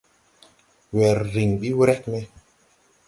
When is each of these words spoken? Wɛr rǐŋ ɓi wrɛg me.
Wɛr 0.95 1.17
rǐŋ 1.33 1.49
ɓi 1.59 1.69
wrɛg 1.77 2.01
me. 2.11 2.19